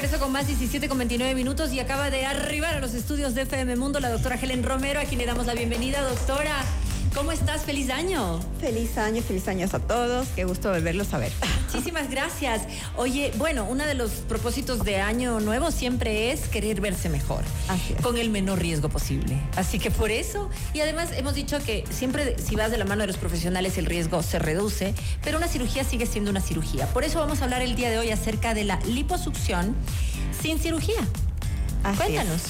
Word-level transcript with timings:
regreso 0.00 0.18
con 0.18 0.32
más 0.32 0.46
17 0.46 0.88
con 0.88 0.96
29 0.96 1.34
minutos 1.34 1.74
y 1.74 1.78
acaba 1.78 2.08
de 2.08 2.24
arribar 2.24 2.74
a 2.74 2.80
los 2.80 2.94
estudios 2.94 3.34
de 3.34 3.42
FM 3.42 3.76
Mundo 3.76 4.00
la 4.00 4.08
doctora 4.08 4.36
Helen 4.36 4.62
Romero, 4.62 4.98
a 4.98 5.04
quien 5.04 5.18
le 5.18 5.26
damos 5.26 5.44
la 5.44 5.52
bienvenida. 5.52 6.00
Doctora, 6.00 6.64
¿cómo 7.14 7.32
estás? 7.32 7.62
Feliz 7.62 7.90
año. 7.90 8.40
Feliz 8.60 8.96
año, 8.98 9.22
feliz 9.22 9.46
años 9.48 9.74
a 9.74 9.78
todos. 9.80 10.28
Qué 10.34 10.44
gusto 10.44 10.70
volverlos 10.70 11.12
a 11.14 11.18
ver. 11.18 11.32
Muchísimas 11.72 12.10
gracias. 12.10 12.62
Oye, 12.96 13.32
bueno, 13.36 13.64
uno 13.68 13.84
de 13.86 13.94
los 13.94 14.10
propósitos 14.10 14.84
de 14.84 15.00
año 15.00 15.40
nuevo 15.40 15.70
siempre 15.70 16.32
es 16.32 16.48
querer 16.48 16.80
verse 16.80 17.08
mejor, 17.08 17.42
Así 17.68 17.94
es. 17.94 18.02
con 18.02 18.16
el 18.16 18.30
menor 18.30 18.58
riesgo 18.58 18.88
posible. 18.88 19.38
Así 19.56 19.78
que 19.78 19.90
por 19.90 20.10
eso, 20.10 20.50
y 20.74 20.80
además 20.80 21.10
hemos 21.16 21.34
dicho 21.34 21.58
que 21.64 21.84
siempre 21.90 22.36
si 22.38 22.56
vas 22.56 22.70
de 22.70 22.78
la 22.78 22.84
mano 22.84 23.02
de 23.02 23.06
los 23.08 23.16
profesionales 23.16 23.78
el 23.78 23.86
riesgo 23.86 24.22
se 24.22 24.38
reduce, 24.38 24.94
pero 25.22 25.38
una 25.38 25.48
cirugía 25.48 25.84
sigue 25.84 26.06
siendo 26.06 26.30
una 26.30 26.40
cirugía. 26.40 26.86
Por 26.88 27.04
eso 27.04 27.18
vamos 27.20 27.40
a 27.40 27.44
hablar 27.44 27.62
el 27.62 27.76
día 27.76 27.90
de 27.90 27.98
hoy 27.98 28.10
acerca 28.10 28.54
de 28.54 28.64
la 28.64 28.80
liposucción 28.86 29.76
sin 30.42 30.58
cirugía. 30.58 31.00
Así 31.84 31.96
Cuéntanos. 31.98 32.34
es. 32.36 32.42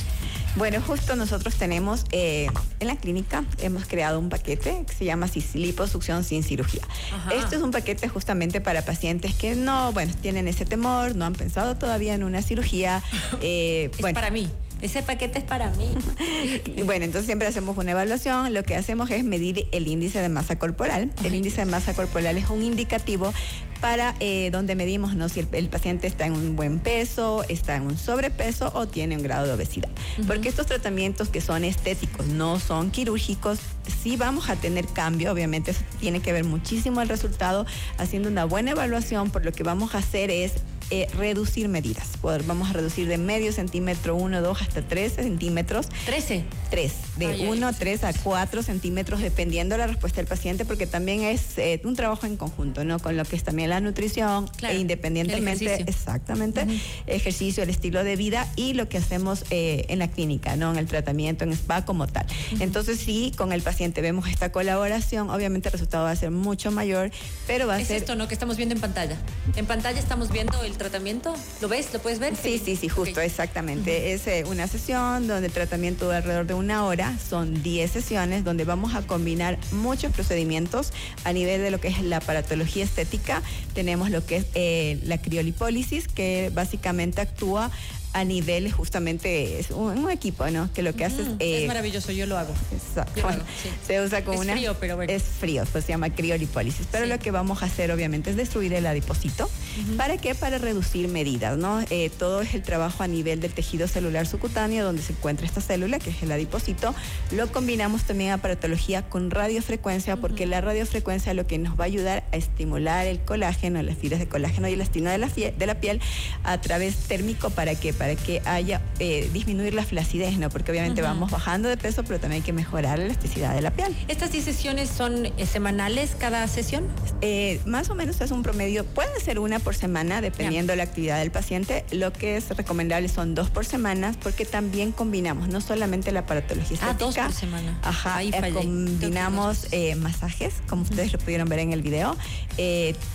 Bueno, 0.56 0.80
justo 0.84 1.14
nosotros 1.14 1.54
tenemos 1.54 2.04
eh, 2.10 2.48
en 2.80 2.86
la 2.86 2.96
clínica, 2.96 3.44
hemos 3.60 3.86
creado 3.86 4.18
un 4.18 4.28
paquete 4.28 4.84
que 4.86 4.94
se 4.94 5.04
llama 5.04 5.28
liposucción 5.54 6.24
sin 6.24 6.42
cirugía. 6.42 6.82
Ajá. 7.14 7.34
Esto 7.34 7.56
es 7.56 7.62
un 7.62 7.70
paquete 7.70 8.08
justamente 8.08 8.60
para 8.60 8.82
pacientes 8.82 9.34
que 9.34 9.54
no, 9.54 9.92
bueno, 9.92 10.12
tienen 10.20 10.48
ese 10.48 10.64
temor, 10.64 11.14
no 11.14 11.26
han 11.26 11.34
pensado 11.34 11.76
todavía 11.76 12.14
en 12.14 12.24
una 12.24 12.42
cirugía. 12.42 13.02
eh, 13.42 13.90
Es 13.92 14.00
bueno, 14.00 14.14
para 14.14 14.30
mí. 14.30 14.50
Ese 14.82 15.02
paquete 15.02 15.40
es 15.40 15.44
para 15.44 15.70
mí. 15.70 15.90
Bueno, 16.84 17.04
entonces 17.04 17.26
siempre 17.26 17.46
hacemos 17.46 17.76
una 17.76 17.92
evaluación. 17.92 18.52
Lo 18.54 18.62
que 18.62 18.74
hacemos 18.74 19.10
es 19.10 19.22
medir 19.22 19.68
el 19.72 19.86
índice 19.86 20.20
de 20.20 20.28
masa 20.28 20.58
corporal. 20.58 21.12
El 21.22 21.34
índice 21.34 21.60
de 21.60 21.66
masa 21.66 21.94
corporal 21.94 22.36
es 22.38 22.48
un 22.48 22.62
indicativo 22.62 23.32
para 23.80 24.14
eh, 24.20 24.50
donde 24.52 24.74
medimos 24.74 25.14
¿no? 25.14 25.28
si 25.28 25.40
el, 25.40 25.48
el 25.52 25.68
paciente 25.68 26.06
está 26.06 26.26
en 26.26 26.32
un 26.34 26.56
buen 26.56 26.78
peso, 26.78 27.44
está 27.48 27.76
en 27.76 27.82
un 27.82 27.96
sobrepeso 27.98 28.70
o 28.74 28.86
tiene 28.86 29.16
un 29.16 29.22
grado 29.22 29.46
de 29.46 29.52
obesidad. 29.54 29.88
Porque 30.26 30.48
estos 30.48 30.66
tratamientos 30.66 31.28
que 31.28 31.40
son 31.40 31.64
estéticos, 31.64 32.26
no 32.26 32.58
son 32.60 32.90
quirúrgicos, 32.90 33.58
sí 34.02 34.16
vamos 34.16 34.48
a 34.50 34.56
tener 34.56 34.86
cambio. 34.86 35.32
Obviamente 35.32 35.70
eso 35.72 35.80
tiene 36.00 36.20
que 36.20 36.32
ver 36.32 36.44
muchísimo 36.44 37.00
el 37.00 37.08
resultado. 37.08 37.66
Haciendo 37.98 38.28
una 38.28 38.44
buena 38.44 38.72
evaluación, 38.72 39.30
por 39.30 39.44
lo 39.44 39.52
que 39.52 39.62
vamos 39.62 39.94
a 39.94 39.98
hacer 39.98 40.30
es 40.30 40.52
eh, 40.90 41.08
reducir 41.16 41.68
medidas. 41.68 42.08
Poder- 42.20 42.42
vamos 42.42 42.70
a 42.70 42.72
reducir 42.72 43.06
de 43.08 43.16
medio 43.18 43.52
centímetro, 43.52 44.16
1, 44.16 44.42
2 44.42 44.62
hasta 44.62 44.82
3 44.82 45.12
centímetros 45.14 45.88
13. 46.06 46.44
3, 46.70 46.92
de 47.20 47.26
Ay, 47.26 47.42
ay, 47.42 47.48
1 47.48 47.66
ay. 47.68 47.74
3 47.78 48.04
a 48.04 48.12
4 48.12 48.62
centímetros, 48.64 49.20
dependiendo 49.20 49.74
de 49.74 49.78
la 49.78 49.86
respuesta 49.86 50.16
del 50.16 50.26
paciente, 50.26 50.64
porque 50.64 50.86
también 50.88 51.22
es 51.22 51.56
eh, 51.58 51.80
un 51.84 51.94
trabajo 51.94 52.26
en 52.26 52.36
conjunto, 52.36 52.84
¿no? 52.84 52.98
Con 52.98 53.16
lo 53.16 53.24
que 53.24 53.36
es 53.36 53.44
también 53.44 53.70
la 53.70 53.80
nutrición, 53.80 54.48
Claro, 54.56 54.74
e 54.74 54.78
independientemente, 54.80 55.64
el 55.66 55.70
ejercicio. 55.70 55.94
exactamente, 55.94 56.66
ejercicio, 57.06 57.62
el 57.62 57.70
estilo 57.70 58.04
de 58.04 58.16
vida 58.16 58.46
y 58.56 58.74
lo 58.74 58.88
que 58.88 58.98
hacemos 58.98 59.44
eh, 59.50 59.84
en 59.88 59.98
la 60.00 60.08
clínica, 60.08 60.56
¿no? 60.56 60.72
En 60.72 60.78
el 60.78 60.86
tratamiento, 60.86 61.44
en 61.44 61.52
spa 61.52 61.84
como 61.84 62.06
tal. 62.06 62.26
Entonces, 62.58 62.98
sí, 62.98 63.32
con 63.36 63.52
el 63.52 63.62
paciente 63.62 64.00
vemos 64.00 64.28
esta 64.28 64.50
colaboración, 64.52 65.30
obviamente 65.30 65.68
el 65.68 65.72
resultado 65.72 66.04
va 66.04 66.10
a 66.10 66.16
ser 66.16 66.30
mucho 66.30 66.70
mayor, 66.70 67.10
pero 67.46 67.66
va 67.66 67.74
a 67.74 67.80
Es 67.80 67.88
ser... 67.88 67.98
esto, 67.98 68.16
¿no? 68.16 68.28
Que 68.28 68.34
estamos 68.34 68.56
viendo 68.56 68.74
en 68.74 68.80
pantalla. 68.80 69.16
En 69.56 69.66
pantalla 69.66 69.98
estamos 69.98 70.30
viendo 70.32 70.62
el 70.64 70.72
tratamiento. 70.76 71.34
¿Lo 71.60 71.68
ves? 71.68 71.92
¿Lo 71.92 72.00
puedes 72.00 72.18
ver? 72.18 72.34
Sí, 72.36 72.60
sí, 72.64 72.76
sí, 72.76 72.88
justo, 72.88 73.20
exactamente. 73.20 74.12
Es 74.12 74.26
eh, 74.26 74.44
una 74.46 74.66
sesión 74.66 75.26
donde 75.26 75.46
el 75.48 75.52
tratamiento 75.52 76.04
dura 76.06 76.18
alrededor 76.18 76.46
de 76.46 76.54
una 76.54 76.84
hora, 76.86 77.09
son 77.18 77.62
10 77.62 77.90
sesiones 77.90 78.44
donde 78.44 78.64
vamos 78.64 78.94
a 78.94 79.02
combinar 79.02 79.58
muchos 79.72 80.12
procedimientos 80.12 80.92
a 81.24 81.32
nivel 81.32 81.60
de 81.62 81.70
lo 81.70 81.80
que 81.80 81.88
es 81.88 82.02
la 82.02 82.18
aparatología 82.18 82.84
estética. 82.84 83.42
Tenemos 83.74 84.10
lo 84.10 84.24
que 84.24 84.36
es 84.36 84.46
eh, 84.54 84.98
la 85.04 85.18
criolipólisis, 85.18 86.08
que 86.08 86.50
básicamente 86.54 87.20
actúa 87.20 87.70
a 88.12 88.24
nivel 88.24 88.72
justamente, 88.72 89.60
es 89.60 89.70
un, 89.70 89.98
un 89.98 90.10
equipo, 90.10 90.48
¿no? 90.50 90.72
Que 90.72 90.82
lo 90.82 90.94
que 90.94 91.04
hace 91.04 91.22
es... 91.22 91.28
Mm, 91.28 91.36
eh, 91.38 91.62
es 91.62 91.68
maravilloso, 91.68 92.10
yo 92.12 92.26
lo 92.26 92.36
hago. 92.38 92.52
Exacto. 92.72 93.12
Yo 93.16 93.22
Bueno, 93.22 93.42
hago, 93.42 93.50
sí. 93.62 93.68
Se 93.86 94.00
usa 94.00 94.18
Es 94.18 94.26
una. 94.26 94.52
frío, 94.52 94.76
pero 94.80 94.96
bueno. 94.96 95.12
Es 95.12 95.22
frío, 95.22 95.64
pues 95.70 95.84
se 95.84 95.92
llama 95.92 96.10
criolipólisis. 96.14 96.86
Pero 96.90 97.04
Sí. 97.04 97.10
lo 97.10 97.18
que 97.18 97.30
vamos 97.30 97.62
a 97.62 97.66
hacer, 97.66 97.90
obviamente, 97.92 98.30
es 98.30 98.36
destruir 98.36 98.72
el 98.74 98.86
adipocito. 98.86 99.48
¿Para 99.96 100.16
qué? 100.18 100.34
Para 100.34 100.58
reducir 100.58 101.08
medidas, 101.08 101.56
¿no? 101.56 101.80
Eh, 101.90 102.10
todo 102.18 102.40
es 102.42 102.54
el 102.54 102.62
trabajo 102.62 103.02
a 103.02 103.06
nivel 103.06 103.40
del 103.40 103.52
tejido 103.52 103.86
celular 103.86 104.26
subcutáneo, 104.26 104.84
donde 104.84 105.02
se 105.02 105.12
encuentra 105.12 105.46
esta 105.46 105.60
célula, 105.60 105.98
que 105.98 106.10
es 106.10 106.22
el 106.22 106.32
adipocito. 106.32 106.94
Lo 107.30 107.50
combinamos 107.52 108.02
también 108.04 108.30
a 108.32 108.34
aparatología 108.34 109.02
con 109.08 109.30
radiofrecuencia, 109.30 110.16
porque 110.16 110.46
la 110.46 110.60
radiofrecuencia 110.60 111.32
lo 111.34 111.46
que 111.46 111.58
nos 111.58 111.78
va 111.78 111.84
a 111.84 111.86
ayudar 111.86 112.24
a 112.32 112.36
estimular 112.36 113.06
el 113.06 113.20
colágeno, 113.20 113.80
las 113.82 113.96
fibras 113.96 114.18
de 114.20 114.26
colágeno 114.28 114.68
y 114.68 114.72
elastina 114.72 115.12
de 115.12 115.18
la, 115.18 115.28
de 115.28 115.66
la 115.66 115.80
piel 115.80 116.00
a 116.42 116.60
través 116.60 116.96
térmico. 116.96 117.50
¿Para 117.50 117.74
qué? 117.74 117.92
Para 118.00 118.16
que 118.16 118.40
haya, 118.46 118.80
eh, 118.98 119.28
disminuir 119.30 119.74
la 119.74 119.84
flacidez, 119.84 120.38
¿no? 120.38 120.48
Porque 120.48 120.70
obviamente 120.72 121.02
vamos 121.02 121.30
bajando 121.30 121.68
de 121.68 121.76
peso, 121.76 122.02
pero 122.02 122.18
también 122.18 122.40
hay 122.40 122.46
que 122.46 122.54
mejorar 122.54 122.98
la 122.98 123.04
elasticidad 123.04 123.54
de 123.54 123.60
la 123.60 123.72
piel. 123.72 123.94
¿Estas 124.08 124.32
10 124.32 124.42
sesiones 124.42 124.88
son 124.88 125.26
eh, 125.26 125.32
semanales 125.44 126.16
cada 126.18 126.48
sesión? 126.48 126.86
Eh, 127.20 127.60
más 127.66 127.90
o 127.90 127.94
menos 127.94 128.18
es 128.22 128.30
un 128.30 128.42
promedio, 128.42 128.86
puede 128.86 129.20
ser 129.20 129.38
una 129.38 129.58
por 129.58 129.74
semana, 129.74 130.22
dependiendo 130.22 130.72
de 130.72 130.78
la 130.78 130.84
actividad 130.84 131.18
del 131.18 131.30
paciente. 131.30 131.84
Lo 131.90 132.10
que 132.10 132.38
es 132.38 132.48
recomendable 132.56 133.06
son 133.10 133.34
dos 133.34 133.50
por 133.50 133.66
semana, 133.66 134.14
porque 134.22 134.46
también 134.46 134.92
combinamos 134.92 135.48
no 135.48 135.60
solamente 135.60 136.10
la 136.10 136.20
aparatología 136.20 136.78
Ah, 136.80 136.92
estética. 136.92 137.24
dos 137.24 137.32
por 137.32 137.32
semana. 137.38 137.78
Ajá, 137.82 138.16
Ahí 138.16 138.30
eh, 138.32 138.50
combinamos 138.54 139.66
masajes, 139.98 140.54
como 140.70 140.84
ustedes 140.84 141.12
lo 141.12 141.18
pudieron 141.18 141.50
ver 141.50 141.58
en 141.58 141.74
el 141.74 141.82
video. 141.82 142.16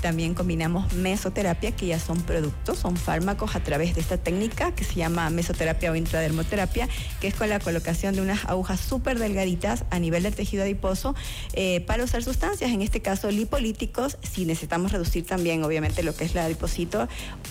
También 0.03 0.35
combinamos 0.35 0.93
mesoterapia, 0.93 1.71
que 1.71 1.87
ya 1.87 1.99
son 1.99 2.21
productos, 2.21 2.77
son 2.77 2.97
fármacos 2.97 3.55
a 3.55 3.61
través 3.61 3.95
de 3.95 4.01
esta 4.01 4.17
técnica 4.17 4.74
que 4.75 4.83
se 4.83 4.95
llama 4.95 5.29
mesoterapia 5.29 5.91
o 5.91 5.95
intradermoterapia, 5.95 6.87
que 7.19 7.27
es 7.27 7.35
con 7.35 7.49
la 7.49 7.59
colocación 7.59 8.15
de 8.15 8.21
unas 8.21 8.45
agujas 8.45 8.79
súper 8.79 9.19
delgaditas 9.19 9.85
a 9.89 9.99
nivel 9.99 10.23
del 10.23 10.35
tejido 10.35 10.63
adiposo 10.63 11.15
eh, 11.53 11.81
para 11.81 12.03
usar 12.03 12.23
sustancias, 12.23 12.71
en 12.71 12.81
este 12.81 13.01
caso 13.01 13.31
lipolíticos, 13.31 14.17
si 14.21 14.45
necesitamos 14.45 14.91
reducir 14.91 15.25
también 15.25 15.63
obviamente 15.63 16.03
lo 16.03 16.15
que 16.15 16.25
es 16.25 16.35
la 16.35 16.45
adipocito, 16.45 17.07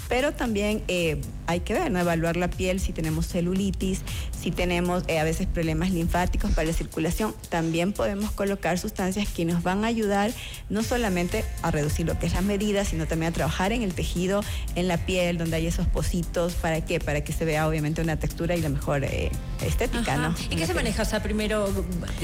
pero 0.09 0.33
también 0.33 0.83
eh, 0.89 1.21
hay 1.47 1.61
que 1.61 1.75
ver, 1.75 1.95
evaluar 1.95 2.37
la 2.37 2.49
piel, 2.49 2.81
si 2.81 2.93
tenemos 2.93 3.27
celulitis, 3.27 4.03
si 4.41 4.51
tenemos 4.51 5.05
eh, 5.09 5.19
a 5.19 5.25
veces 5.25 5.47
problemas 5.47 5.91
linfáticos 5.91 6.51
para 6.53 6.67
la 6.67 6.73
circulación, 6.73 7.35
también 7.49 7.93
podemos 7.93 8.31
colocar 8.31 8.79
sustancias 8.79 9.29
que 9.29 9.45
nos 9.45 9.63
van 9.63 9.85
a 9.85 9.89
ayudar 9.89 10.31
no 10.69 10.83
solamente 10.83 11.45
a 11.63 11.71
reducir 11.71 12.07
lo 12.07 12.19
que 12.19 12.27
es 12.27 12.35
las 12.35 12.43
medidas, 12.43 12.89
sino 12.89 13.07
también 13.07 13.33
a 13.33 13.35
trabajar 13.35 13.73
en 13.73 13.83
el 13.83 13.95
tejido, 13.95 14.43
en 14.75 14.89
la 14.89 14.99
piel, 14.99 15.39
donde 15.39 15.57
hay 15.57 15.67
esos 15.67 15.87
pocitos, 15.87 16.55
¿para 16.55 16.85
qué? 16.85 17.01
Que 17.23 17.33
se 17.33 17.45
vea 17.45 17.69
obviamente 17.69 18.01
una 18.03 18.17
textura 18.19 18.57
y 18.57 18.61
la 18.63 18.69
mejor 18.69 19.05
eh, 19.05 19.31
estética, 19.65 20.15
Ajá. 20.15 20.29
¿no? 20.31 20.35
¿Y 20.51 20.57
qué 20.57 20.67
se 20.67 20.75
maneja? 20.75 21.03
O 21.03 21.05
sea, 21.05 21.23
primero, 21.23 21.69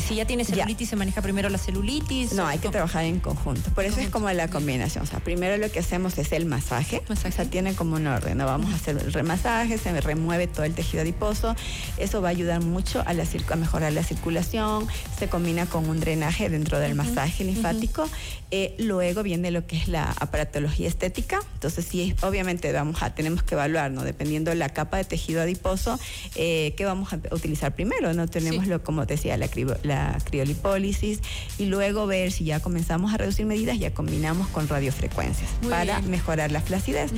si 0.07 0.17
ya 0.17 0.25
tienes 0.25 0.49
Ya. 0.49 0.55
celulitis, 0.57 0.89
¿se 0.89 0.97
maneja 0.97 1.23
primero 1.23 1.49
la 1.49 1.59
celulitis? 1.59 2.33
No, 2.33 2.45
¿O 2.45 2.47
hay 2.47 2.59
que 2.59 2.69
trabajar 2.69 3.05
en 3.05 3.21
conjunto. 3.21 3.71
Por 3.71 3.85
eso 3.85 4.01
es 4.01 4.09
Conjunto. 4.09 4.13
como 4.13 4.31
la 4.33 4.49
combinación. 4.49 5.05
O 5.05 5.07
sea, 5.07 5.21
primero 5.21 5.57
lo 5.57 5.71
que 5.71 5.79
hacemos 5.79 6.19
es 6.19 6.33
el 6.33 6.47
masaje. 6.47 7.03
Masaje. 7.09 7.29
O 7.29 7.33
sea, 7.33 7.45
tiene 7.45 7.75
como 7.75 7.97
un 7.97 8.07
orden. 8.07 8.39
¿no? 8.39 8.47
Vamos 8.47 8.73
a 8.73 8.77
hacer 8.77 8.97
el 8.99 9.13
remasaje, 9.13 9.79
se 9.79 10.01
remueve 10.01 10.47
todo 10.47 10.65
el 10.65 10.75
tejido 10.75 11.03
adiposo. 11.03 11.55
Eso 11.99 12.21
va 12.23 12.29
a 12.29 12.31
ayudar 12.31 12.63
mucho 12.63 13.03
a, 13.07 13.13
la 13.13 13.25
a 13.51 13.57
mejorar 13.57 13.93
la 13.93 14.03
circulación. 14.03 14.87
Se 15.19 15.29
combina 15.29 15.67
con 15.67 15.89
un 15.89 16.01
drenaje 16.01 16.49
dentro 16.49 16.79
del 16.79 16.95
masaje 16.95 17.45
linfático. 17.45 18.09
Eh, 18.51 18.75
luego 18.79 19.23
viene 19.23 19.51
lo 19.51 19.67
que 19.67 19.77
es 19.77 19.89
la 19.89 20.11
aparatología 20.19 20.89
estética. 20.89 21.41
Entonces, 21.55 21.85
sí, 21.85 22.15
obviamente 22.23 22.73
vamos 22.73 23.03
a, 23.03 23.15
tenemos 23.15 23.43
que 23.43 23.55
evaluar, 23.55 23.91
¿no? 23.91 24.03
Dependiendo 24.03 24.51
de 24.51 24.57
la 24.57 24.71
capa 24.85 24.97
de 24.97 25.05
tejido 25.05 25.43
adiposo, 25.43 25.99
eh, 26.37 26.75
¿qué 26.77 26.85
vamos 26.87 27.13
a 27.13 27.19
utilizar 27.35 27.75
primero? 27.75 28.15
¿no? 28.15 28.27
Tenemos 28.29 28.65
Sí. 28.65 28.71
lo, 28.71 28.83
como 28.83 29.07
te 29.07 29.15
decía, 29.15 29.37
la, 29.37 29.47
crio- 29.49 29.77
la 29.83 30.17
criolipólisis 30.25 31.21
y 31.59 31.67
luego 31.67 32.07
ver 32.07 32.33
si 32.33 32.45
ya 32.45 32.61
comenzamos 32.61 33.13
a 33.13 33.17
reducir 33.19 33.45
medidas, 33.47 33.79
ya 33.79 33.93
combinamos 33.93 34.49
con 34.49 34.69
radiofrecuencias 34.69 35.51
Muy 35.63 35.71
para 35.71 35.99
bien. 35.99 36.11
mejorar 36.11 36.51
la 36.51 36.61
flacidez. 36.61 37.11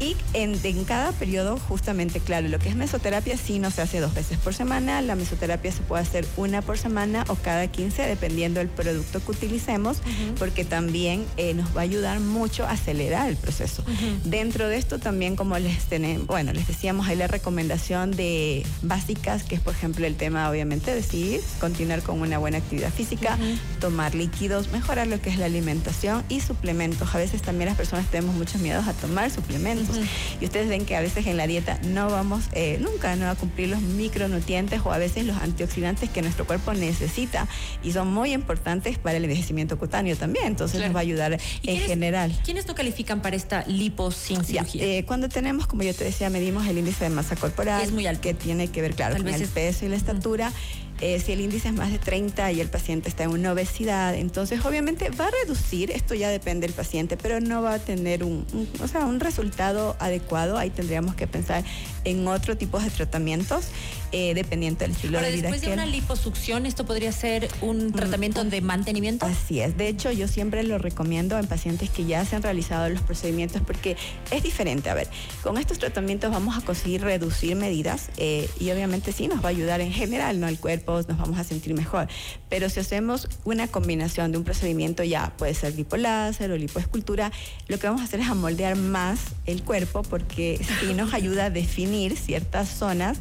Y 0.00 0.16
en, 0.32 0.58
en 0.64 0.84
cada 0.84 1.12
periodo, 1.12 1.58
justamente, 1.68 2.20
claro, 2.20 2.48
lo 2.48 2.58
que 2.58 2.68
es 2.70 2.76
mesoterapia 2.76 3.36
sí 3.36 3.58
no 3.58 3.70
se 3.70 3.82
hace 3.82 4.00
dos 4.00 4.14
veces 4.14 4.38
por 4.38 4.54
semana, 4.54 5.02
la 5.02 5.14
mesoterapia 5.16 5.70
se 5.72 5.82
puede 5.82 6.02
hacer 6.02 6.26
una 6.36 6.62
por 6.62 6.78
semana 6.78 7.24
o 7.28 7.34
cada 7.36 7.66
15, 7.66 8.02
dependiendo 8.06 8.60
del 8.60 8.68
producto 8.68 9.20
que 9.24 9.30
utilicemos, 9.32 9.98
porque 10.38 10.64
también 10.64 11.24
eh, 11.36 11.52
nos 11.54 11.76
va 11.76 11.80
a 11.80 11.84
ayudar 11.84 12.20
mucho 12.20 12.64
a 12.64 12.70
acelerar 12.72 13.28
el 13.28 13.36
proceso. 13.36 13.84
Dentro 14.24 14.68
de 14.68 14.76
esto 14.78 14.98
también, 14.98 15.36
como 15.36 15.58
les 15.58 15.84
tenemos, 15.84 16.26
bueno, 16.26 16.52
les 16.52 16.66
decíamos 16.66 17.01
tenemos 17.02 17.08
ahí 17.08 17.16
la 17.16 17.26
recomendación 17.26 18.10
de 18.12 18.64
básicas, 18.82 19.42
que 19.44 19.54
es 19.54 19.60
por 19.60 19.74
ejemplo 19.74 20.06
el 20.06 20.14
tema 20.14 20.48
obviamente 20.50 20.94
de 20.94 21.02
sí, 21.02 21.40
continuar 21.60 22.02
con 22.02 22.20
una 22.20 22.38
buena 22.38 22.58
actividad 22.58 22.92
física, 22.92 23.38
tomar 23.80 24.14
líquidos, 24.14 24.70
mejorar 24.70 25.06
lo 25.06 25.20
que 25.20 25.30
es 25.30 25.38
la 25.38 25.46
alimentación 25.46 26.24
y 26.28 26.40
suplementos. 26.40 27.14
A 27.14 27.18
veces 27.18 27.42
también 27.42 27.68
las 27.68 27.76
personas 27.76 28.06
tenemos 28.10 28.34
muchos 28.34 28.60
miedos 28.60 28.86
a 28.86 28.92
tomar 28.92 29.30
suplementos 29.30 29.96
y 30.40 30.44
ustedes 30.44 30.68
ven 30.68 30.84
que 30.84 30.96
a 30.96 31.00
veces 31.00 31.26
en 31.26 31.36
la 31.36 31.46
dieta 31.46 31.78
no 31.84 32.08
vamos 32.08 32.44
eh, 32.52 32.78
nunca 32.80 33.16
no 33.16 33.28
a 33.28 33.34
cumplir 33.34 33.68
los 33.68 33.80
micronutrientes 33.80 34.80
o 34.84 34.92
a 34.92 34.98
veces 34.98 35.24
los 35.26 35.36
antioxidantes 35.38 36.10
que 36.10 36.22
nuestro 36.22 36.46
cuerpo 36.46 36.72
necesita 36.74 37.48
y 37.82 37.92
son 37.92 38.12
muy 38.12 38.32
importantes 38.32 38.98
para 38.98 39.16
el 39.16 39.24
envejecimiento 39.24 39.78
cutáneo 39.78 40.16
también, 40.16 40.46
entonces 40.46 40.80
nos 40.80 40.94
va 40.94 40.98
a 40.98 41.02
ayudar 41.02 41.38
en 41.62 41.80
general. 41.80 42.38
¿Quiénes 42.44 42.66
no 42.66 42.74
califican 42.74 43.22
para 43.22 43.36
esta 43.36 43.64
lipo 43.66 44.10
sin 44.10 44.44
cirugía? 44.44 44.84
Eh, 44.84 45.04
cuando 45.04 45.28
tenemos, 45.28 45.66
como 45.66 45.82
yo 45.82 45.94
te 45.94 46.04
decía, 46.04 46.30
medimos 46.30 46.66
el 46.66 46.78
índice 46.78 46.91
de 47.00 47.10
masa 47.10 47.36
corporal, 47.36 47.82
es 47.82 47.92
muy 47.92 48.06
alto. 48.06 48.22
que 48.22 48.34
tiene 48.34 48.68
que 48.68 48.82
ver, 48.82 48.94
claro, 48.94 49.16
con 49.16 49.28
el 49.28 49.48
peso 49.48 49.84
y 49.86 49.88
la 49.88 49.96
estatura. 49.96 50.52
Eh, 51.02 51.18
si 51.18 51.32
el 51.32 51.40
índice 51.40 51.66
es 51.66 51.74
más 51.74 51.90
de 51.90 51.98
30 51.98 52.52
y 52.52 52.60
el 52.60 52.68
paciente 52.68 53.08
está 53.08 53.24
en 53.24 53.30
una 53.30 53.50
obesidad, 53.50 54.14
entonces 54.14 54.64
obviamente 54.64 55.10
va 55.10 55.26
a 55.26 55.30
reducir, 55.42 55.90
esto 55.90 56.14
ya 56.14 56.28
depende 56.28 56.64
del 56.64 56.76
paciente, 56.76 57.16
pero 57.16 57.40
no 57.40 57.60
va 57.60 57.74
a 57.74 57.78
tener 57.80 58.22
un, 58.22 58.46
o 58.80 58.86
sea, 58.86 59.04
un 59.06 59.18
resultado 59.18 59.96
adecuado. 59.98 60.58
Ahí 60.58 60.70
tendríamos 60.70 61.16
que 61.16 61.26
pensar 61.26 61.64
en 62.04 62.28
otro 62.28 62.56
tipo 62.56 62.78
de 62.78 62.88
tratamientos 62.88 63.66
eh, 64.12 64.34
dependiendo 64.34 64.80
del 64.80 64.92
estilo 64.92 65.20
de 65.20 65.32
vida. 65.32 65.48
Después 65.48 65.62
de 65.62 65.72
una 65.72 65.86
liposucción, 65.86 66.66
¿esto 66.66 66.84
podría 66.84 67.10
ser 67.12 67.48
un 67.62 67.86
mm, 67.86 67.92
tratamiento 67.92 68.44
de 68.44 68.60
mantenimiento? 68.60 69.26
Así 69.26 69.60
es. 69.60 69.76
De 69.76 69.88
hecho, 69.88 70.12
yo 70.12 70.28
siempre 70.28 70.62
lo 70.62 70.78
recomiendo 70.78 71.38
en 71.38 71.46
pacientes 71.46 71.90
que 71.90 72.04
ya 72.04 72.24
se 72.24 72.36
han 72.36 72.42
realizado 72.42 72.88
los 72.90 73.00
procedimientos 73.00 73.62
porque 73.66 73.96
es 74.30 74.42
diferente. 74.42 74.90
A 74.90 74.94
ver, 74.94 75.08
con 75.42 75.56
estos 75.58 75.78
tratamientos 75.78 76.30
vamos 76.30 76.56
a 76.56 76.60
conseguir 76.60 77.02
reducir 77.02 77.56
medidas 77.56 78.10
eh, 78.18 78.48
y 78.60 78.70
obviamente 78.70 79.12
sí 79.12 79.28
nos 79.28 79.42
va 79.42 79.46
a 79.46 79.50
ayudar 79.50 79.80
en 79.80 79.92
general, 79.92 80.38
¿no? 80.38 80.46
El 80.46 80.58
cuerpo 80.58 80.91
nos 81.00 81.18
vamos 81.18 81.38
a 81.38 81.44
sentir 81.44 81.74
mejor. 81.74 82.08
Pero 82.48 82.68
si 82.68 82.80
hacemos 82.80 83.28
una 83.44 83.68
combinación 83.68 84.32
de 84.32 84.38
un 84.38 84.44
procedimiento 84.44 85.02
ya, 85.02 85.32
puede 85.36 85.54
ser 85.54 85.74
lipoláser 85.74 86.50
o 86.50 86.56
lipoescultura, 86.56 87.32
lo 87.68 87.78
que 87.78 87.86
vamos 87.86 88.02
a 88.02 88.04
hacer 88.04 88.20
es 88.20 88.28
amoldear 88.28 88.76
más 88.76 89.20
el 89.46 89.62
cuerpo 89.62 90.02
porque 90.02 90.60
sí 90.80 90.94
nos 90.94 91.14
ayuda 91.14 91.46
a 91.46 91.50
definir 91.50 92.16
ciertas 92.16 92.68
zonas 92.68 93.18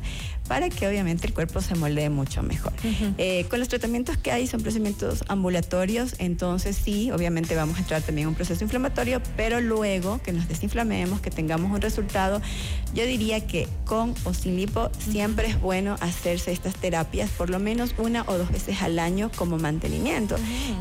para 0.52 0.70
que 0.70 0.86
obviamente 0.86 1.28
el 1.28 1.34
cuerpo 1.34 1.62
se 1.62 1.76
moldee 1.76 2.10
mucho 2.10 2.44
mejor. 2.44 2.74
Eh, 3.18 3.46
con 3.50 3.60
los 3.60 3.70
tratamientos 3.70 4.18
que 4.18 4.34
hay 4.34 4.48
son 4.48 4.62
procedimientos 4.62 5.24
ambulatorios, 5.30 6.16
entonces 6.18 6.76
sí, 6.76 7.10
obviamente 7.10 7.56
vamos 7.56 7.78
a 7.78 7.80
entrar 7.80 8.02
también 8.02 8.26
en 8.26 8.30
un 8.32 8.36
proceso 8.36 8.62
inflamatorio, 8.62 9.22
pero 9.38 9.62
luego 9.62 10.22
que 10.22 10.34
nos 10.34 10.50
desinflamemos, 10.50 11.22
que 11.22 11.32
tengamos 11.32 11.72
un 11.72 11.80
resultado, 11.80 12.42
yo 12.94 13.06
diría 13.06 13.48
que 13.48 13.70
con 13.86 14.14
o 14.26 14.34
sin 14.34 14.58
lipo 14.58 14.90
siempre 15.00 15.48
es 15.48 15.62
bueno 15.62 15.96
hacerse 16.02 16.52
estas 16.52 16.76
terapias 16.76 17.30
por 17.30 17.50
lo 17.50 17.60
menos 17.60 17.96
una 17.98 18.24
o 18.28 18.38
dos 18.38 18.52
veces 18.52 18.82
al 18.82 19.00
año 19.00 19.32
como 19.34 19.58
mantenimiento. 19.58 20.36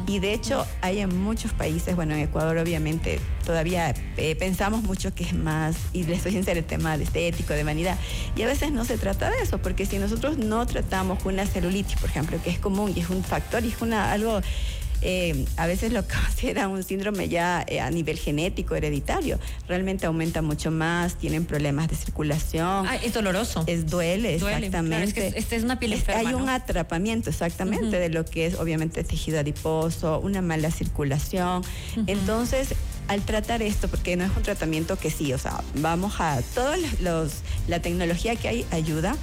Y 0.08 0.18
de 0.18 0.34
hecho 0.34 0.66
hay 0.80 0.98
en 0.98 1.16
muchos 1.16 1.52
países, 1.52 1.94
bueno, 1.94 2.14
en 2.14 2.22
Ecuador 2.22 2.58
obviamente 2.58 3.20
todavía 3.46 3.94
eh, 4.16 4.34
pensamos 4.34 4.82
mucho 4.82 5.14
que 5.14 5.22
es 5.22 5.32
más, 5.32 5.76
y 5.92 6.02
les 6.02 6.18
estoy 6.18 6.32
sincera, 6.32 6.58
el 6.58 6.64
tema 6.64 6.98
de 6.98 7.04
estético, 7.04 7.52
de 7.52 7.62
vanidad, 7.62 7.96
y 8.34 8.42
a 8.42 8.46
veces 8.48 8.72
no 8.72 8.84
se 8.84 8.98
trata 8.98 9.30
de 9.30 9.38
eso 9.42 9.59
porque 9.62 9.86
si 9.86 9.98
nosotros 9.98 10.38
no 10.38 10.66
tratamos 10.66 11.24
una 11.24 11.46
celulitis, 11.46 11.96
por 11.98 12.10
ejemplo, 12.10 12.38
que 12.42 12.50
es 12.50 12.58
común 12.58 12.92
y 12.94 13.00
es 13.00 13.10
un 13.10 13.22
factor 13.22 13.64
y 13.64 13.68
es 13.68 13.80
una, 13.80 14.12
algo 14.12 14.40
eh, 15.02 15.46
a 15.56 15.66
veces 15.66 15.92
lo 15.92 16.02
considera 16.08 16.68
un 16.68 16.82
síndrome 16.82 17.28
ya 17.28 17.64
eh, 17.66 17.80
a 17.80 17.90
nivel 17.90 18.18
genético, 18.18 18.74
hereditario. 18.74 19.38
Realmente 19.68 20.06
aumenta 20.06 20.42
mucho 20.42 20.70
más, 20.70 21.16
tienen 21.16 21.44
problemas 21.44 21.88
de 21.88 21.96
circulación. 21.96 22.86
Ah, 22.86 22.96
es 22.96 23.14
doloroso. 23.14 23.64
Es 23.66 23.86
duele, 23.86 24.34
exactamente. 24.34 25.28
es 25.28 25.36
esta 25.36 25.56
es 25.56 25.62
una 25.62 25.78
piel 25.78 25.94
enferma, 25.94 26.28
Hay 26.28 26.34
un 26.34 26.48
atrapamiento, 26.48 27.30
exactamente, 27.30 27.98
de 27.98 28.08
lo 28.08 28.24
que 28.24 28.46
es 28.46 28.54
obviamente 28.56 29.02
tejido 29.04 29.40
adiposo, 29.40 30.20
una 30.20 30.42
mala 30.42 30.70
circulación. 30.70 31.62
Entonces, 32.06 32.74
al 33.08 33.22
tratar 33.22 33.62
esto, 33.62 33.88
porque 33.88 34.16
no 34.16 34.24
es 34.24 34.30
un 34.36 34.42
tratamiento 34.42 34.96
que 34.96 35.10
sí, 35.10 35.32
o 35.32 35.38
sea, 35.38 35.62
vamos 35.76 36.20
a 36.20 36.40
todos 36.54 36.78
los 37.00 37.32
la 37.66 37.80
tecnología 37.80 38.36
que 38.36 38.48
hay 38.48 38.66
ayuda 38.70 39.16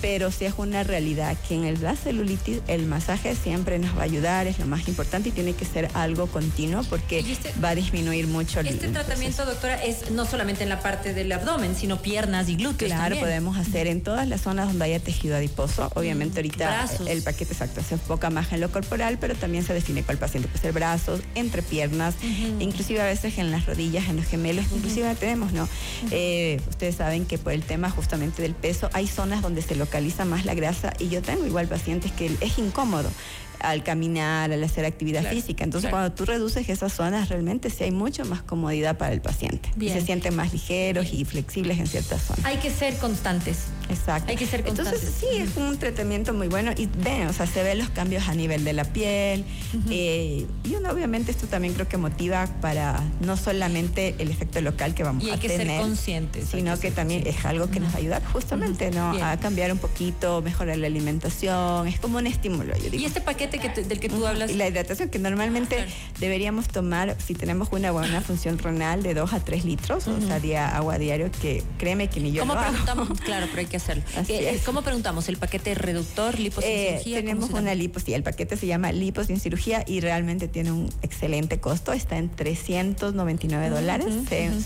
pero 0.00 0.30
si 0.30 0.44
es 0.44 0.54
una 0.56 0.82
realidad 0.82 1.36
que 1.48 1.54
en 1.54 1.82
la 1.82 1.96
celulitis 1.96 2.60
el 2.66 2.86
masaje 2.86 3.34
siempre 3.34 3.78
nos 3.78 3.96
va 3.96 4.02
a 4.02 4.04
ayudar, 4.04 4.46
es 4.46 4.58
lo 4.58 4.66
más 4.66 4.88
importante 4.88 5.30
y 5.30 5.32
tiene 5.32 5.54
que 5.54 5.64
ser 5.64 5.88
algo 5.94 6.26
continuo 6.26 6.82
porque 6.84 7.20
este 7.20 7.52
va 7.62 7.70
a 7.70 7.74
disminuir 7.74 8.26
mucho 8.26 8.60
el 8.60 8.68
Este 8.68 8.88
tratamiento, 8.88 9.44
doctora, 9.44 9.82
es 9.82 10.10
no 10.10 10.26
solamente 10.26 10.62
en 10.62 10.68
la 10.68 10.80
parte 10.80 11.14
del 11.14 11.30
abdomen, 11.32 11.74
sino 11.76 12.00
piernas 12.00 12.48
y 12.48 12.56
glúteos. 12.56 12.90
Claro, 12.90 13.18
podemos 13.18 13.56
hacer 13.56 13.86
en 13.86 14.00
todas 14.00 14.26
las 14.26 14.42
zonas 14.42 14.68
donde 14.68 14.84
haya 14.84 15.00
tejido 15.00 15.36
adiposo. 15.36 15.90
Obviamente 15.94 16.38
ahorita 16.38 16.88
el 17.06 17.22
paquete 17.22 17.52
exacto 17.52 17.82
se 17.86 17.94
enfoca 17.94 18.30
más 18.30 18.52
en 18.52 18.60
lo 18.60 18.70
corporal, 18.70 19.18
pero 19.20 19.34
también 19.34 19.64
se 19.64 19.74
define 19.74 20.02
con 20.02 20.14
el 20.14 20.18
paciente. 20.18 20.48
Puede 20.48 20.62
ser 20.62 20.72
brazos, 20.72 21.20
entre 21.34 21.62
piernas, 21.62 22.14
inclusive 22.58 23.00
a 23.00 23.06
veces 23.06 23.38
en 23.38 23.50
las 23.50 23.66
rodillas, 23.66 24.08
en 24.08 24.16
los 24.16 24.26
gemelos, 24.26 24.66
inclusive 24.74 25.14
tenemos, 25.14 25.52
¿no? 25.52 25.68
Eh, 26.10 26.60
ustedes 26.68 26.96
saben 26.96 27.26
que 27.26 27.38
por 27.38 27.52
el 27.52 27.62
tema 27.62 27.90
justamente 27.90 28.42
del 28.42 28.54
peso 28.54 28.88
hay 28.92 29.06
zonas 29.06 29.42
donde 29.42 29.62
se 29.62 29.74
lo 29.74 29.86
localiza 29.90 30.24
más 30.24 30.44
la 30.44 30.54
grasa 30.54 30.92
y 31.00 31.08
yo 31.08 31.20
tengo 31.20 31.44
igual 31.46 31.66
pacientes 31.66 32.12
que 32.12 32.30
es 32.40 32.58
incómodo 32.58 33.10
al 33.58 33.82
caminar, 33.82 34.52
al 34.52 34.62
hacer 34.62 34.84
actividad 34.84 35.28
física. 35.28 35.64
Entonces, 35.64 35.90
cuando 35.90 36.12
tú 36.12 36.24
reduces 36.24 36.68
esas 36.68 36.92
zonas, 36.92 37.28
realmente 37.28 37.70
sí 37.70 37.84
hay 37.84 37.90
mucho 37.90 38.24
más 38.24 38.40
comodidad 38.40 38.96
para 38.96 39.12
el 39.12 39.20
paciente. 39.20 39.68
Y 39.78 39.88
se 39.88 40.00
sienten 40.00 40.36
más 40.36 40.52
ligeros 40.52 41.12
y 41.12 41.24
flexibles 41.24 41.78
en 41.78 41.88
ciertas 41.88 42.22
zonas. 42.22 42.44
Hay 42.44 42.58
que 42.58 42.70
ser 42.70 42.96
constantes. 42.98 43.64
Exacto. 43.90 44.30
Hay 44.30 44.36
que 44.36 44.46
ser 44.46 44.62
constantes. 44.64 45.02
Entonces, 45.02 45.14
sí, 45.20 45.36
es 45.36 45.56
un 45.56 45.78
tratamiento 45.78 46.32
muy 46.32 46.48
bueno 46.48 46.72
y 46.76 46.86
ven, 46.86 47.26
o 47.26 47.32
sea, 47.32 47.46
se 47.46 47.62
ven 47.62 47.78
los 47.78 47.90
cambios 47.90 48.28
a 48.28 48.34
nivel 48.34 48.64
de 48.64 48.72
la 48.72 48.84
piel. 48.84 49.44
Eh, 49.90 50.46
y 50.64 50.74
uno, 50.74 50.90
obviamente, 50.90 51.30
esto 51.30 51.46
también 51.46 51.74
creo 51.74 51.88
que 51.88 51.96
motiva 51.96 52.46
para 52.60 53.02
no 53.20 53.36
solamente 53.36 54.14
el 54.18 54.30
efecto 54.30 54.60
local 54.60 54.94
que 54.94 55.02
vamos 55.02 55.24
y 55.24 55.30
hay 55.30 55.36
a 55.36 55.40
que 55.40 55.48
tener, 55.48 55.66
ser 55.66 55.80
conscientes. 55.80 56.48
Sino 56.50 56.78
que, 56.78 56.90
también 56.90 57.26
es 57.26 57.44
algo 57.44 57.70
que 57.70 57.80
nos 57.80 57.94
ayuda 57.94 58.20
justamente, 58.32 58.90
¿no? 58.90 59.12
A 59.22 59.36
cambiar 59.38 59.72
un 59.72 59.78
poquito, 59.78 60.42
mejorar 60.42 60.76
la 60.78 60.86
alimentación. 60.86 61.86
Es 61.86 62.00
como 62.00 62.18
un 62.18 62.26
estímulo, 62.26 62.76
yo 62.76 62.90
digo. 62.90 63.02
Y 63.02 63.04
este 63.04 63.20
paquete 63.20 63.58
del 63.82 64.00
que 64.00 64.08
tú 64.08 64.26
hablas. 64.26 64.50
Y 64.50 64.54
la 64.54 64.68
hidratación, 64.68 65.08
que 65.08 65.18
normalmente 65.18 65.86
deberíamos 66.18 66.68
tomar, 66.68 67.16
si 67.24 67.34
tenemos 67.34 67.68
una 67.72 67.90
buena 67.90 68.20
función 68.20 68.58
renal, 68.58 69.02
de 69.02 69.14
2 69.14 69.32
a 69.32 69.40
3 69.40 69.64
litros, 69.64 70.06
o 70.08 70.20
sea, 70.20 70.40
día, 70.40 70.68
agua 70.76 70.98
diario, 70.98 71.30
que 71.40 71.62
créeme 71.78 72.08
que 72.08 72.20
ni 72.20 72.32
yo 72.32 72.42
¿Cómo 72.42 72.58
preguntamos? 72.58 73.20
Claro, 73.24 73.46
pero 73.50 73.60
hay 73.60 73.66
que 73.66 73.79
hacerlo. 73.80 74.02
Eh, 74.28 74.60
¿Cómo 74.64 74.82
preguntamos? 74.82 75.28
¿El 75.28 75.36
paquete 75.36 75.74
reductor, 75.74 76.38
lipo 76.38 76.60
sin 76.60 76.70
eh, 76.70 76.88
cirugía? 76.90 77.16
Tenemos 77.18 77.50
una 77.50 77.74
lipo, 77.74 78.00
sí, 78.00 78.14
el 78.14 78.22
paquete 78.22 78.56
se 78.56 78.66
llama 78.66 78.92
lipo 78.92 79.24
sin 79.24 79.40
cirugía 79.40 79.84
y 79.86 80.00
realmente 80.00 80.48
tiene 80.48 80.72
un 80.72 80.90
excelente 81.02 81.60
costo, 81.60 81.92
está 81.92 82.18
en 82.18 82.28
399 82.28 83.70
dólares, 83.70 84.14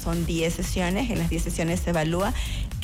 son 0.02 0.26
10 0.26 0.54
sesiones, 0.54 1.10
en 1.10 1.18
las 1.18 1.30
10 1.30 1.42
sesiones 1.42 1.80
se 1.80 1.90
evalúa 1.90 2.34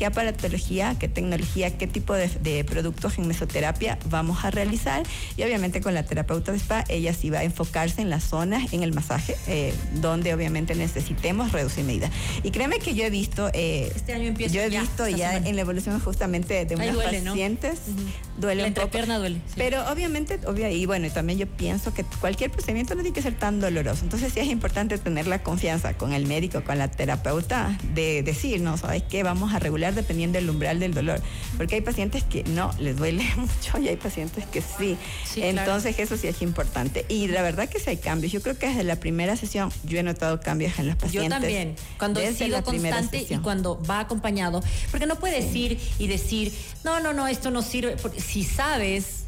qué 0.01 0.07
aparatología, 0.07 0.97
qué 0.99 1.09
tecnología, 1.09 1.77
qué 1.77 1.87
tipo 1.87 2.15
de, 2.15 2.29
de 2.29 2.65
productos 2.65 3.19
en 3.19 3.29
mesoterapia 3.29 3.99
vamos 4.09 4.47
a 4.47 4.51
realizar 4.51 5.03
y 5.37 5.43
obviamente 5.43 5.83
con 5.83 5.93
la 5.93 6.05
terapeuta 6.05 6.53
de 6.53 6.59
spa, 6.59 6.87
ella 6.89 7.13
sí 7.13 7.29
va 7.29 7.41
a 7.41 7.45
enfocarse 7.45 8.01
en 8.01 8.09
las 8.09 8.25
zonas, 8.25 8.73
en 8.73 8.83
el 8.83 8.95
masaje, 8.95 9.37
eh, 9.47 9.75
donde 9.97 10.33
obviamente 10.33 10.75
necesitemos 10.75 11.53
reducir 11.53 11.85
medidas. 11.85 12.11
Y 12.43 12.51
créeme 12.51 12.79
que 12.79 12.95
yo 12.95 13.05
he 13.05 13.11
visto, 13.11 13.51
eh, 13.53 13.93
este 13.95 14.15
año 14.15 14.33
yo 14.33 14.63
he 14.63 14.71
visto 14.71 15.07
ya 15.07 15.37
en 15.37 15.55
la 15.55 15.61
evolución 15.61 16.01
justamente 16.01 16.65
de 16.65 16.77
unos 16.77 16.97
pacientes, 17.05 17.81
duele 18.39 18.69
un 18.69 18.73
poco. 18.73 18.89
duele. 19.19 19.43
Pero 19.55 19.87
obviamente, 19.93 20.41
y 20.73 20.87
bueno, 20.87 21.11
también 21.11 21.39
yo 21.39 21.47
pienso 21.47 21.93
que 21.93 22.05
cualquier 22.05 22.51
procedimiento 22.51 22.95
no 22.95 23.03
tiene 23.03 23.15
que 23.15 23.21
ser 23.21 23.39
tan 23.39 23.61
doloroso. 23.61 24.05
Entonces 24.05 24.33
sí 24.33 24.41
es 24.41 24.49
importante 24.49 24.97
tener 24.97 25.27
la 25.27 25.43
confianza 25.43 25.93
con 25.93 26.15
el 26.15 26.25
médico, 26.25 26.65
con 26.65 26.79
la 26.79 26.91
terapeuta, 26.91 27.79
de 27.95 28.23
decir, 28.23 28.63
no, 28.63 28.79
¿sabes 28.79 29.03
qué? 29.03 29.23
Vamos 29.23 29.53
a 29.53 29.59
regular 29.59 29.90
dependiendo 29.95 30.39
del 30.39 30.49
umbral 30.51 30.81
del 30.81 30.95
dolor. 30.95 31.21
Porque 31.57 31.77
hay 31.77 31.81
pacientes 31.81 32.25
que 32.25 32.45
no 32.45 32.73
les 32.79 32.97
duele 32.97 33.25
mucho 33.37 33.79
y 33.79 33.89
hay 33.89 33.97
pacientes 33.97 34.45
que 34.47 34.63
sí. 34.63 34.97
Entonces 35.37 35.99
eso 35.99 36.17
sí 36.17 36.29
es 36.29 36.43
importante. 36.43 37.05
Y 37.09 37.29
la 37.29 37.43
verdad 37.43 37.69
que 37.69 37.79
sí 37.79 37.91
hay 37.91 37.97
cambios. 37.97 38.33
Yo 38.33 38.43
creo 38.43 38.59
que 38.59 38.69
desde 38.69 38.85
la 38.85 38.97
primera 38.97 39.37
sesión 39.37 39.73
yo 39.85 39.99
he 39.99 40.03
notado 40.03 40.41
cambios 40.41 40.79
en 40.79 40.89
los 40.89 40.97
pacientes. 40.97 41.25
Yo 41.25 41.29
también. 41.31 41.77
Cuando 41.99 42.21
he 42.21 42.33
sido 42.35 42.63
constante 42.63 43.27
y 43.29 43.37
cuando 43.39 43.83
va 43.83 44.01
acompañado. 44.01 44.63
Porque 44.91 45.07
no 45.07 45.17
puedes 45.17 45.55
ir 45.55 45.79
y 45.99 46.07
decir, 46.07 46.53
no, 46.85 47.01
no, 47.01 47.13
no, 47.13 47.29
esto 47.29 47.51
no 47.51 47.63
sirve. 47.63 47.97
Porque 47.97 48.21
si 48.21 48.45
sabes 48.45 49.21